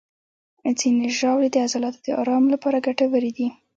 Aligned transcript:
ځینې 0.79 1.07
ژاولې 1.17 1.49
د 1.51 1.55
عضلاتو 1.65 1.99
د 2.05 2.07
آرام 2.21 2.43
لپاره 2.53 2.83
ګټورې 2.87 3.31
دي. 3.37 3.47